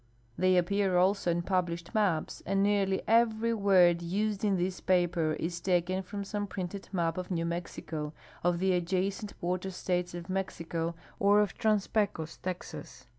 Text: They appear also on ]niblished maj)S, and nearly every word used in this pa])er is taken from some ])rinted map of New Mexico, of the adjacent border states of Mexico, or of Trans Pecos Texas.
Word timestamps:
They 0.35 0.57
appear 0.57 0.97
also 0.97 1.29
on 1.29 1.43
]niblished 1.43 1.93
maj)S, 1.93 2.41
and 2.47 2.63
nearly 2.63 3.03
every 3.07 3.53
word 3.53 4.01
used 4.01 4.43
in 4.43 4.57
this 4.57 4.81
pa])er 4.81 5.35
is 5.39 5.59
taken 5.61 6.01
from 6.01 6.23
some 6.23 6.47
])rinted 6.47 6.91
map 6.91 7.19
of 7.19 7.29
New 7.29 7.45
Mexico, 7.45 8.11
of 8.43 8.57
the 8.57 8.71
adjacent 8.73 9.39
border 9.39 9.69
states 9.69 10.15
of 10.15 10.27
Mexico, 10.27 10.95
or 11.19 11.39
of 11.39 11.53
Trans 11.55 11.85
Pecos 11.85 12.37
Texas. 12.37 13.05